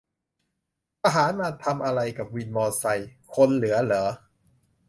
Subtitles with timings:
[1.03, 2.85] ทหารมาทำไรกับวินมอไซ?
[3.35, 4.05] คนเหลือหรอ